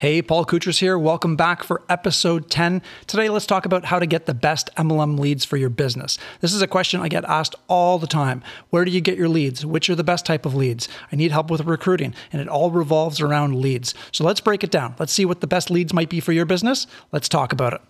[0.00, 0.96] Hey, Paul Koutras here.
[0.96, 2.82] Welcome back for episode 10.
[3.08, 6.18] Today, let's talk about how to get the best MLM leads for your business.
[6.40, 8.44] This is a question I get asked all the time.
[8.70, 9.66] Where do you get your leads?
[9.66, 10.88] Which are the best type of leads?
[11.10, 13.92] I need help with recruiting, and it all revolves around leads.
[14.12, 14.94] So let's break it down.
[15.00, 16.86] Let's see what the best leads might be for your business.
[17.10, 17.80] Let's talk about it.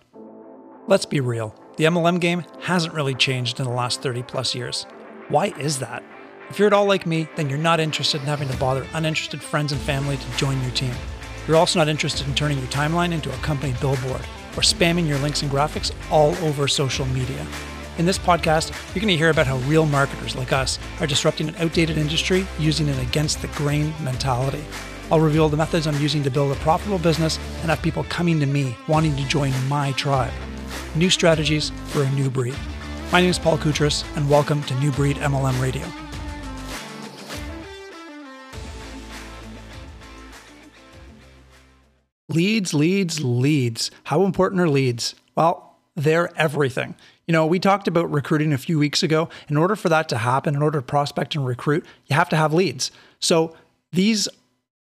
[0.87, 1.53] Let's be real.
[1.77, 4.87] The MLM game hasn't really changed in the last 30 plus years.
[5.27, 6.03] Why is that?
[6.49, 9.43] If you're at all like me, then you're not interested in having to bother uninterested
[9.43, 10.95] friends and family to join your team.
[11.49, 14.21] You're also not interested in turning your timeline into a company billboard
[14.55, 17.43] or spamming your links and graphics all over social media.
[17.97, 21.49] In this podcast, you're going to hear about how real marketers like us are disrupting
[21.49, 24.63] an outdated industry using an against the grain mentality.
[25.11, 28.39] I'll reveal the methods I'm using to build a profitable business and have people coming
[28.41, 30.31] to me wanting to join my tribe.
[30.93, 32.55] New strategies for a new breed.
[33.11, 36.08] My name is Paul Koutras, and welcome to New Breed MLM Radio.
[42.29, 43.91] Leads, leads, leads.
[44.05, 45.15] How important are leads?
[45.35, 46.95] Well, they're everything.
[47.27, 49.29] You know, we talked about recruiting a few weeks ago.
[49.49, 52.37] In order for that to happen, in order to prospect and recruit, you have to
[52.37, 52.91] have leads.
[53.19, 53.55] So
[53.91, 54.29] these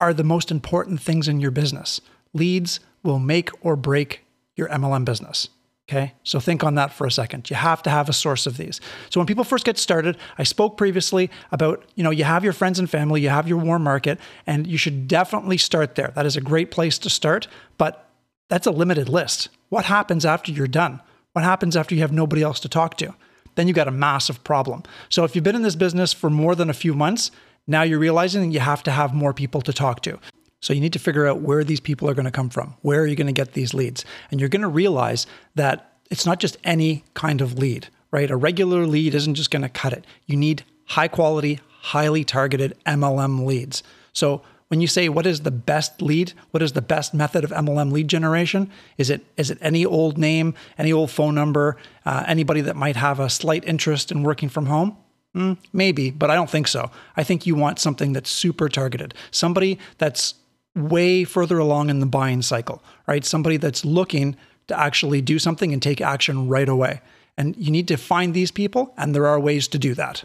[0.01, 2.01] are the most important things in your business.
[2.33, 5.49] Leads will make or break your MLM business.
[5.87, 7.47] Okay, so think on that for a second.
[7.47, 8.81] You have to have a source of these.
[9.11, 12.53] So when people first get started, I spoke previously about, you know, you have your
[12.53, 16.11] friends and family, you have your warm market, and you should definitely start there.
[16.15, 18.09] That is a great place to start, but
[18.49, 19.49] that's a limited list.
[19.69, 21.01] What happens after you're done?
[21.33, 23.13] What happens after you have nobody else to talk to?
[23.53, 24.81] Then you got a massive problem.
[25.09, 27.29] So if you've been in this business for more than a few months,
[27.67, 30.19] now you're realizing you have to have more people to talk to.
[30.65, 32.73] So you need to figure out where these people are going to come from.
[32.81, 34.03] Where are you going to get these leads?
[34.31, 38.31] And you're going to realize that it's not just any kind of lead, right?
[38.31, 40.07] A regular lead isn't just going to cut it.
[40.25, 43.83] You need high quality, highly targeted MLM leads.
[44.11, 47.51] So when you say what is the best lead, what is the best method of
[47.51, 48.71] MLM lead generation?
[48.97, 51.77] Is it is it any old name, any old phone number,
[52.07, 54.97] uh, anybody that might have a slight interest in working from home?
[55.35, 56.89] Mm, maybe, but I don't think so.
[57.15, 60.33] I think you want something that's super targeted, somebody that's
[60.75, 63.25] way further along in the buying cycle, right?
[63.25, 64.35] Somebody that's looking
[64.67, 67.01] to actually do something and take action right away.
[67.37, 70.23] And you need to find these people, and there are ways to do that.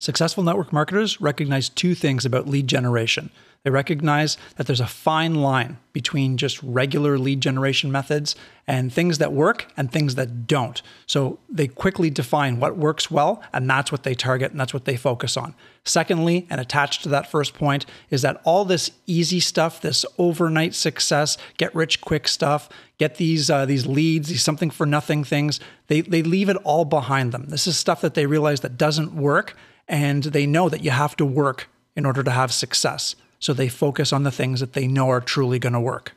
[0.00, 3.30] Successful network marketers recognize two things about lead generation
[3.62, 8.34] they recognize that there's a fine line between just regular lead generation methods
[8.66, 10.80] and things that work and things that don't.
[11.06, 14.86] So they quickly define what works well, and that's what they target and that's what
[14.86, 15.54] they focus on.
[15.84, 20.74] Secondly, and attached to that first point, is that all this easy stuff, this overnight
[20.74, 25.60] success, get rich quick stuff, get these uh, these leads, these something for nothing things,
[25.88, 27.46] they they leave it all behind them.
[27.48, 29.54] This is stuff that they realize that doesn't work,
[29.90, 33.68] and they know that you have to work in order to have success so they
[33.68, 36.12] focus on the things that they know are truly going to work.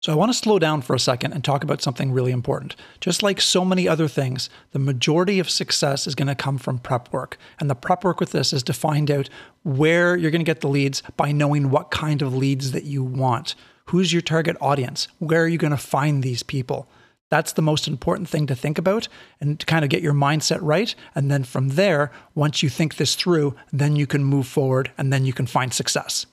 [0.00, 2.74] So I want to slow down for a second and talk about something really important.
[3.00, 6.78] Just like so many other things, the majority of success is going to come from
[6.78, 7.36] prep work.
[7.60, 9.28] And the prep work with this is to find out
[9.62, 13.04] where you're going to get the leads by knowing what kind of leads that you
[13.04, 13.54] want.
[13.86, 15.06] Who's your target audience?
[15.18, 16.88] Where are you going to find these people?
[17.32, 19.08] That's the most important thing to think about
[19.40, 20.94] and to kind of get your mindset right.
[21.14, 25.10] And then from there, once you think this through, then you can move forward and
[25.10, 26.26] then you can find success.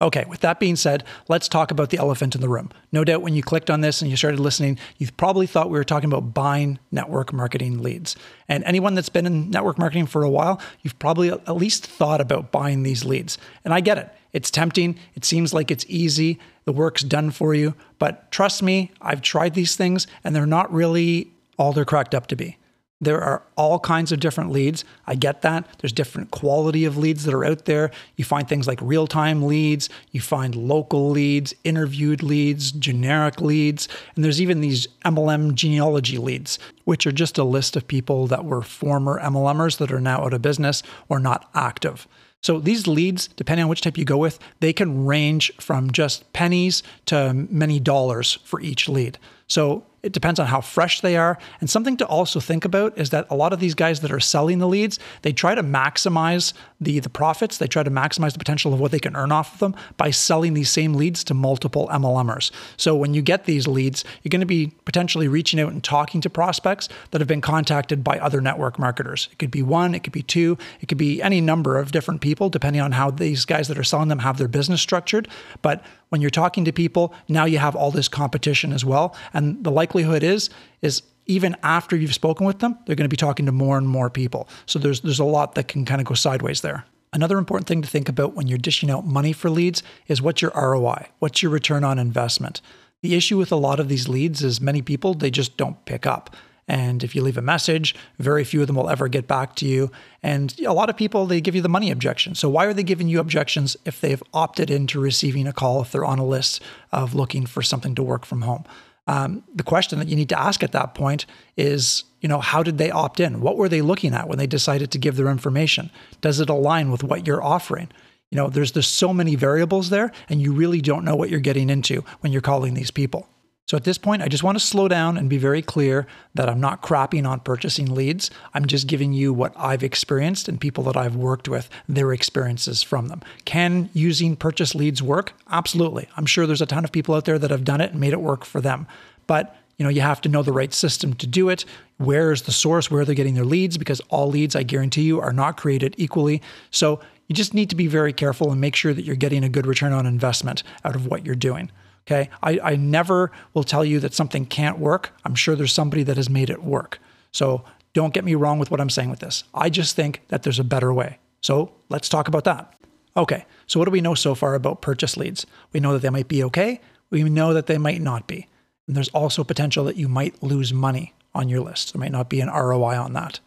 [0.00, 2.70] Okay, with that being said, let's talk about the elephant in the room.
[2.92, 5.78] No doubt when you clicked on this and you started listening, you probably thought we
[5.78, 8.14] were talking about buying network marketing leads.
[8.48, 12.20] And anyone that's been in network marketing for a while, you've probably at least thought
[12.20, 13.38] about buying these leads.
[13.64, 14.08] And I get it.
[14.32, 14.96] It's tempting.
[15.16, 16.38] It seems like it's easy.
[16.64, 17.74] The work's done for you.
[17.98, 22.28] But trust me, I've tried these things and they're not really all they're cracked up
[22.28, 22.56] to be.
[23.00, 24.84] There are all kinds of different leads.
[25.06, 25.68] I get that.
[25.78, 27.92] There's different quality of leads that are out there.
[28.16, 33.88] You find things like real time leads, you find local leads, interviewed leads, generic leads,
[34.16, 38.44] and there's even these MLM genealogy leads, which are just a list of people that
[38.44, 42.08] were former MLMers that are now out of business or not active.
[42.40, 46.32] So these leads, depending on which type you go with, they can range from just
[46.32, 49.18] pennies to many dollars for each lead.
[49.48, 51.36] So it depends on how fresh they are.
[51.60, 54.18] And something to also think about is that a lot of these guys that are
[54.18, 57.58] selling the leads, they try to maximize the, the profits.
[57.58, 60.10] They try to maximize the potential of what they can earn off of them by
[60.10, 62.50] selling these same leads to multiple MLMers.
[62.78, 66.22] So when you get these leads, you're going to be potentially reaching out and talking
[66.22, 69.28] to prospects that have been contacted by other network marketers.
[69.30, 72.22] It could be one, it could be two, it could be any number of different
[72.22, 75.28] people, depending on how these guys that are selling them have their business structured.
[75.60, 79.14] But when you're talking to people, now you have all this competition as well.
[79.32, 80.50] And the likelihood is,
[80.82, 83.88] is even after you've spoken with them, they're going to be talking to more and
[83.88, 84.48] more people.
[84.66, 86.84] So there's there's a lot that can kind of go sideways there.
[87.12, 90.42] Another important thing to think about when you're dishing out money for leads is what's
[90.42, 91.08] your ROI?
[91.20, 92.60] What's your return on investment?
[93.00, 96.04] The issue with a lot of these leads is many people, they just don't pick
[96.04, 96.34] up.
[96.68, 99.66] And if you leave a message, very few of them will ever get back to
[99.66, 99.90] you.
[100.22, 102.34] And a lot of people, they give you the money objection.
[102.34, 105.90] So why are they giving you objections if they've opted into receiving a call, if
[105.90, 106.62] they're on a list
[106.92, 108.64] of looking for something to work from home?
[109.06, 111.24] Um, the question that you need to ask at that point
[111.56, 113.40] is, you know, how did they opt in?
[113.40, 115.90] What were they looking at when they decided to give their information?
[116.20, 117.88] Does it align with what you're offering?
[118.30, 121.40] You know, there's there's so many variables there, and you really don't know what you're
[121.40, 123.26] getting into when you're calling these people.
[123.68, 126.48] So at this point, I just want to slow down and be very clear that
[126.48, 128.30] I'm not crapping on purchasing leads.
[128.54, 132.82] I'm just giving you what I've experienced and people that I've worked with, their experiences
[132.82, 133.20] from them.
[133.44, 135.34] Can using purchase leads work?
[135.50, 136.08] Absolutely.
[136.16, 138.14] I'm sure there's a ton of people out there that have done it and made
[138.14, 138.86] it work for them.
[139.26, 141.66] But you know, you have to know the right system to do it.
[141.98, 142.90] Where is the source?
[142.90, 143.76] Where they're getting their leads?
[143.76, 146.40] Because all leads, I guarantee you, are not created equally.
[146.70, 149.48] So you just need to be very careful and make sure that you're getting a
[149.50, 151.70] good return on investment out of what you're doing.
[152.08, 152.30] Okay.
[152.42, 155.12] I, I never will tell you that something can't work.
[155.26, 157.00] I'm sure there's somebody that has made it work.
[157.32, 159.44] So don't get me wrong with what I'm saying with this.
[159.52, 161.18] I just think that there's a better way.
[161.42, 162.74] So let's talk about that.
[163.14, 163.44] Okay.
[163.66, 165.44] So what do we know so far about purchase leads?
[165.74, 166.80] We know that they might be okay.
[167.10, 168.48] We know that they might not be.
[168.86, 171.92] And there's also potential that you might lose money on your list.
[171.92, 173.40] There might not be an ROI on that.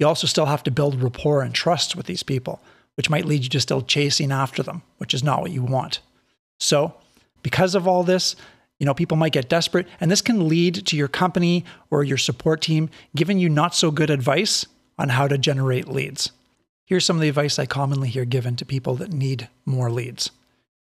[0.00, 2.60] You also still have to build rapport and trust with these people,
[2.96, 6.00] which might lead you to still chasing after them, which is not what you want.
[6.58, 6.94] So
[7.42, 8.36] because of all this,
[8.78, 12.18] you know, people might get desperate, and this can lead to your company or your
[12.18, 14.66] support team giving you not so good advice
[14.98, 16.32] on how to generate leads.
[16.86, 20.30] Here's some of the advice I commonly hear given to people that need more leads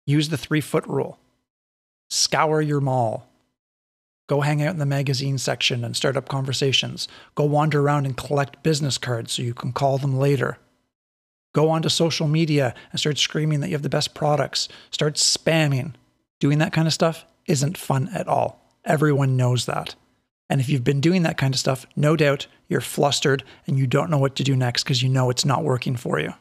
[0.07, 1.17] use the three foot rule,
[2.09, 3.27] scour your mall,
[4.27, 8.15] go hang out in the magazine section and start up conversations, go wander around and
[8.15, 10.57] collect business cards so you can call them later.
[11.53, 14.67] Go onto social media and start screaming that you have the best products.
[14.91, 15.93] Start spamming
[16.39, 18.61] doing that kind of stuff isn't fun at all.
[18.83, 19.95] Everyone knows that.
[20.49, 23.87] And if you've been doing that kind of stuff, no doubt you're flustered and you
[23.87, 26.33] don't know what to do next because you know it's not working for you.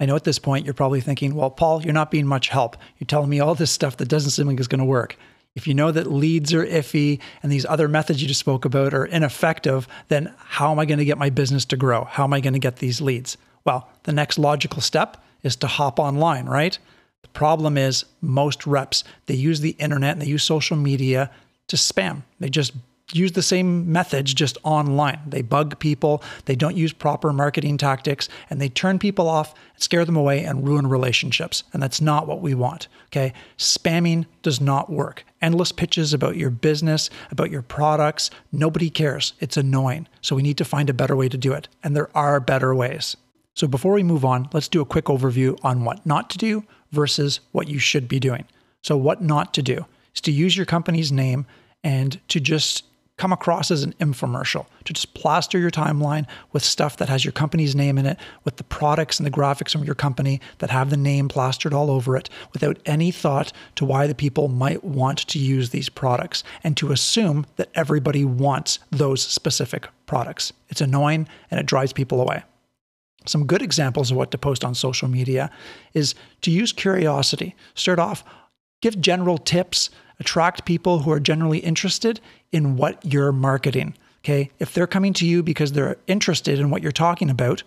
[0.00, 2.76] I know at this point you're probably thinking, well, Paul, you're not being much help.
[2.98, 5.16] You're telling me all this stuff that doesn't seem like it's going to work.
[5.56, 8.94] If you know that leads are iffy and these other methods you just spoke about
[8.94, 12.04] are ineffective, then how am I going to get my business to grow?
[12.04, 13.36] How am I going to get these leads?
[13.64, 16.78] Well, the next logical step is to hop online, right?
[17.22, 21.30] The problem is most reps, they use the internet and they use social media
[21.68, 22.22] to spam.
[22.40, 22.72] They just
[23.12, 25.18] use the same methods just online.
[25.26, 30.04] They bug people, they don't use proper marketing tactics, and they turn people off, scare
[30.04, 31.64] them away, and ruin relationships.
[31.72, 32.88] And that's not what we want.
[33.06, 33.32] Okay.
[33.56, 35.24] Spamming does not work.
[35.40, 39.32] Endless pitches about your business, about your products, nobody cares.
[39.40, 40.06] It's annoying.
[40.20, 41.68] So we need to find a better way to do it.
[41.82, 43.16] And there are better ways.
[43.58, 46.62] So before we move on, let's do a quick overview on what not to do
[46.92, 48.44] versus what you should be doing.
[48.82, 49.84] So, what not to do
[50.14, 51.44] is to use your company's name
[51.82, 52.84] and to just
[53.16, 57.32] come across as an infomercial, to just plaster your timeline with stuff that has your
[57.32, 60.90] company's name in it, with the products and the graphics from your company that have
[60.90, 65.18] the name plastered all over it, without any thought to why the people might want
[65.26, 70.52] to use these products, and to assume that everybody wants those specific products.
[70.68, 72.44] It's annoying and it drives people away.
[73.26, 75.50] Some good examples of what to post on social media
[75.92, 77.54] is to use curiosity.
[77.74, 78.24] Start off,
[78.80, 82.20] give general tips, attract people who are generally interested
[82.52, 83.94] in what you're marketing.
[84.24, 84.50] Okay.
[84.58, 87.62] If they're coming to you because they're interested in what you're talking about,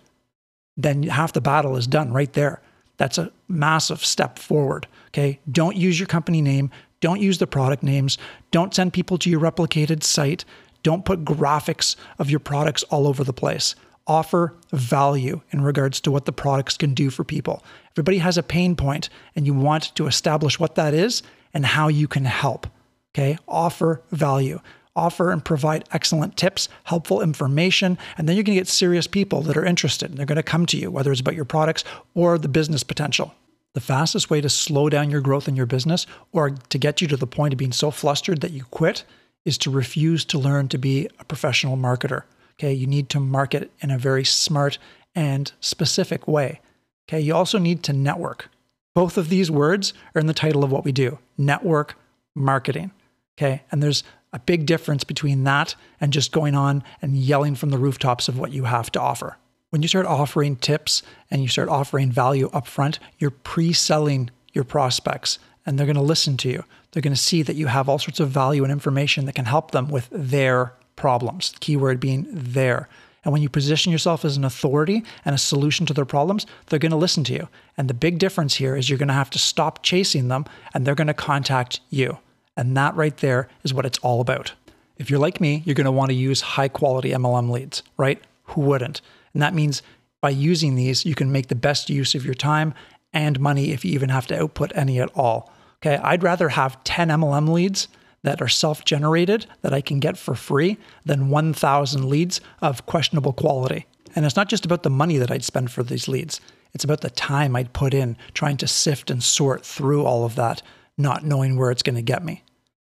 [0.76, 2.60] then half the battle is done right there.
[2.98, 4.86] That's a massive step forward.
[5.08, 5.38] Okay.
[5.50, 6.70] Don't use your company name.
[7.00, 8.18] Don't use the product names.
[8.50, 10.44] Don't send people to your replicated site.
[10.82, 13.74] Don't put graphics of your products all over the place
[14.06, 17.64] offer value in regards to what the products can do for people.
[17.92, 21.22] Everybody has a pain point, and you want to establish what that is
[21.54, 22.66] and how you can help.
[23.14, 24.60] Okay, offer value.
[24.94, 29.40] Offer and provide excellent tips, helpful information, and then you're going to get serious people
[29.42, 30.14] that are interested.
[30.16, 31.82] They're going to come to you, whether it's about your products
[32.14, 33.34] or the business potential.
[33.72, 37.08] The fastest way to slow down your growth in your business or to get you
[37.08, 39.04] to the point of being so flustered that you quit
[39.46, 42.24] is to refuse to learn to be a professional marketer.
[42.62, 44.78] Okay, you need to market in a very smart
[45.16, 46.60] and specific way.
[47.08, 48.50] Okay, you also need to network.
[48.94, 51.96] Both of these words are in the title of what we do network
[52.36, 52.92] marketing.
[53.36, 57.70] Okay, and there's a big difference between that and just going on and yelling from
[57.70, 59.38] the rooftops of what you have to offer.
[59.70, 61.02] When you start offering tips
[61.32, 66.02] and you start offering value upfront, you're pre selling your prospects and they're going to
[66.02, 66.62] listen to you.
[66.92, 69.46] They're going to see that you have all sorts of value and information that can
[69.46, 71.52] help them with their problems.
[71.58, 72.88] Keyword being there.
[73.24, 76.78] And when you position yourself as an authority and a solution to their problems, they're
[76.78, 77.48] going to listen to you.
[77.76, 80.86] And the big difference here is you're going to have to stop chasing them and
[80.86, 82.18] they're going to contact you.
[82.56, 84.52] And that right there is what it's all about.
[84.96, 88.22] If you're like me, you're going to want to use high quality MLM leads, right?
[88.44, 89.00] Who wouldn't?
[89.34, 89.82] And that means
[90.20, 92.74] by using these, you can make the best use of your time
[93.12, 95.52] and money if you even have to output any at all.
[95.80, 97.88] Okay, I'd rather have 10 MLM leads
[98.22, 103.32] that are self generated that I can get for free than 1,000 leads of questionable
[103.32, 103.86] quality.
[104.14, 106.40] And it's not just about the money that I'd spend for these leads,
[106.74, 110.36] it's about the time I'd put in trying to sift and sort through all of
[110.36, 110.62] that,
[110.96, 112.42] not knowing where it's going to get me.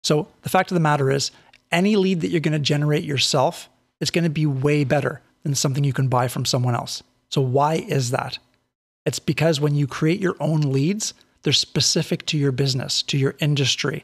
[0.03, 1.31] So the fact of the matter is,
[1.71, 5.55] any lead that you're going to generate yourself is going to be way better than
[5.55, 7.03] something you can buy from someone else.
[7.29, 8.37] So, why is that?
[9.05, 11.13] It's because when you create your own leads,
[11.43, 14.03] they're specific to your business, to your industry,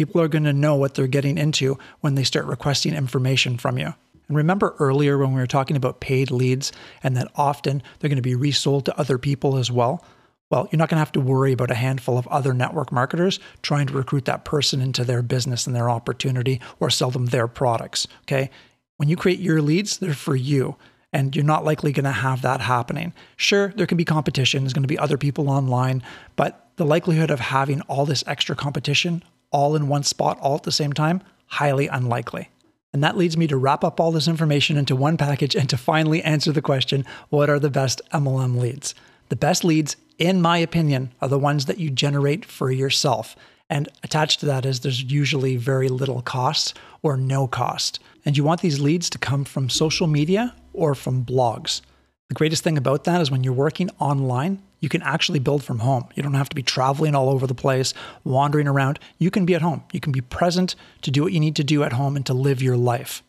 [0.00, 3.76] people are going to know what they're getting into when they start requesting information from
[3.76, 3.92] you.
[4.28, 8.16] And remember earlier when we were talking about paid leads and that often they're going
[8.16, 10.02] to be resold to other people as well?
[10.50, 13.40] Well, you're not going to have to worry about a handful of other network marketers
[13.60, 17.46] trying to recruit that person into their business and their opportunity or sell them their
[17.46, 18.08] products.
[18.22, 18.48] Okay.
[18.96, 20.76] When you create your leads, they're for you.
[21.12, 23.12] And you're not likely going to have that happening.
[23.36, 26.02] Sure, there can be competition, there's going to be other people online,
[26.36, 30.62] but the likelihood of having all this extra competition all in one spot all at
[30.62, 31.22] the same time?
[31.46, 32.50] Highly unlikely.
[32.92, 35.76] And that leads me to wrap up all this information into one package and to
[35.76, 38.94] finally answer the question what are the best MLM leads?
[39.28, 43.36] The best leads, in my opinion, are the ones that you generate for yourself.
[43.68, 48.00] And attached to that is there's usually very little cost or no cost.
[48.24, 51.80] And you want these leads to come from social media or from blogs.
[52.28, 55.80] The greatest thing about that is when you're working online, you can actually build from
[55.80, 56.08] home.
[56.14, 57.94] You don't have to be traveling all over the place,
[58.24, 58.98] wandering around.
[59.18, 59.84] You can be at home.
[59.92, 62.34] You can be present to do what you need to do at home and to
[62.34, 63.22] live your life.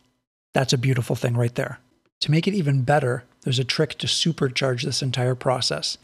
[0.54, 1.80] That's a beautiful thing right there.
[2.22, 5.98] To make it even better, there's a trick to supercharge this entire process.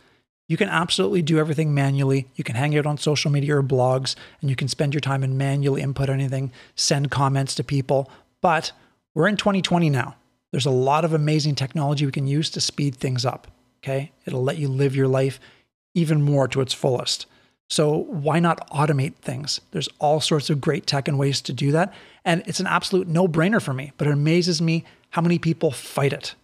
[0.47, 2.27] You can absolutely do everything manually.
[2.35, 5.23] You can hang out on social media or blogs, and you can spend your time
[5.23, 8.09] and manually input anything, send comments to people.
[8.41, 8.71] But
[9.13, 10.15] we're in 2020 now.
[10.51, 13.47] There's a lot of amazing technology we can use to speed things up.
[13.83, 14.11] Okay.
[14.25, 15.39] It'll let you live your life
[15.93, 17.25] even more to its fullest.
[17.69, 19.59] So why not automate things?
[19.71, 21.93] There's all sorts of great tech and ways to do that.
[22.23, 25.71] And it's an absolute no brainer for me, but it amazes me how many people
[25.71, 26.35] fight it.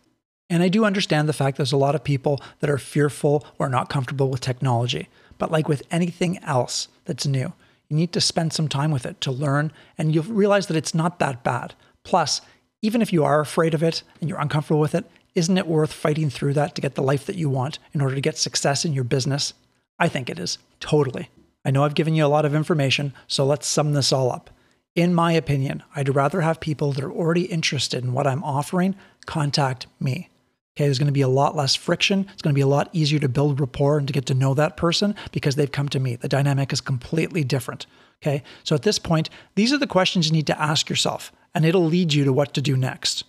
[0.49, 3.69] And I do understand the fact there's a lot of people that are fearful or
[3.69, 5.07] not comfortable with technology.
[5.37, 7.53] But like with anything else that's new,
[7.89, 10.95] you need to spend some time with it to learn, and you'll realize that it's
[10.95, 11.73] not that bad.
[12.03, 12.41] Plus,
[12.81, 15.93] even if you are afraid of it and you're uncomfortable with it, isn't it worth
[15.93, 18.85] fighting through that to get the life that you want in order to get success
[18.85, 19.53] in your business?
[19.99, 21.29] I think it is, totally.
[21.65, 24.49] I know I've given you a lot of information, so let's sum this all up.
[24.95, 28.95] In my opinion, I'd rather have people that are already interested in what I'm offering
[29.25, 30.29] contact me.
[30.75, 32.27] Okay, there's going to be a lot less friction.
[32.33, 34.53] It's going to be a lot easier to build rapport and to get to know
[34.55, 36.15] that person because they've come to me.
[36.15, 37.85] The dynamic is completely different.
[38.21, 41.65] Okay, so at this point, these are the questions you need to ask yourself, and
[41.65, 43.23] it'll lead you to what to do next.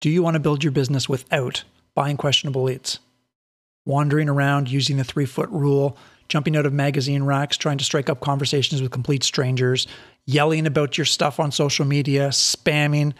[0.00, 1.64] Do you want to build your business without
[1.94, 3.00] buying questionable leads?
[3.84, 8.08] Wandering around using the three foot rule, jumping out of magazine racks, trying to strike
[8.08, 9.86] up conversations with complete strangers,
[10.24, 13.12] yelling about your stuff on social media, spamming.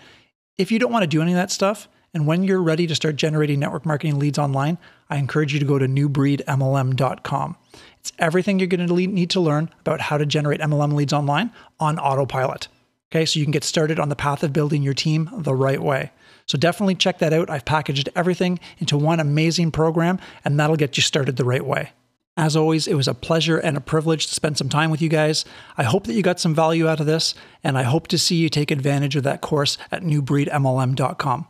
[0.57, 2.95] If you don't want to do any of that stuff, and when you're ready to
[2.95, 4.79] start generating network marketing leads online,
[5.11, 7.57] I encourage you to go to newbreedmlm.com.
[7.99, 11.53] It's everything you're going to need to learn about how to generate MLM leads online
[11.79, 12.69] on autopilot.
[13.13, 15.83] Okay, so you can get started on the path of building your team the right
[15.83, 16.13] way.
[16.47, 17.51] So definitely check that out.
[17.51, 21.91] I've packaged everything into one amazing program, and that'll get you started the right way.
[22.37, 25.09] As always, it was a pleasure and a privilege to spend some time with you
[25.09, 25.45] guys.
[25.77, 28.37] I hope that you got some value out of this, and I hope to see
[28.37, 31.47] you take advantage of that course at newbreedmlm.com.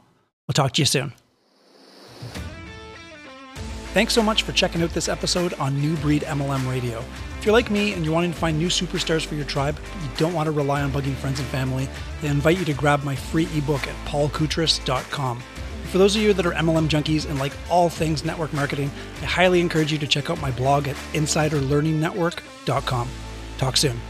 [0.48, 1.12] We'll talk to you soon.
[3.92, 7.02] Thanks so much for checking out this episode on New Breed MLM Radio.
[7.38, 10.02] If you're like me and you're wanting to find new superstars for your tribe, but
[10.02, 11.88] you don't want to rely on bugging friends and family,
[12.22, 15.42] I invite you to grab my free ebook at paulkoutras.com.
[15.90, 18.92] For those of you that are MLM junkies and like all things network marketing,
[19.22, 23.08] I highly encourage you to check out my blog at insiderlearningnetwork.com.
[23.58, 24.00] Talk soon.